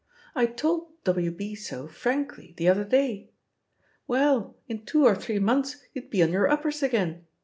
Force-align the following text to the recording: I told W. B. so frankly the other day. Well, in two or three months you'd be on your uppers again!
I 0.33 0.47
told 0.47 0.87
W. 1.03 1.29
B. 1.29 1.53
so 1.53 1.87
frankly 1.87 2.55
the 2.57 2.67
other 2.67 2.83
day. 2.83 3.29
Well, 4.07 4.57
in 4.67 4.83
two 4.83 5.05
or 5.05 5.13
three 5.13 5.37
months 5.37 5.75
you'd 5.93 6.09
be 6.09 6.23
on 6.23 6.31
your 6.31 6.49
uppers 6.49 6.81
again! 6.81 7.27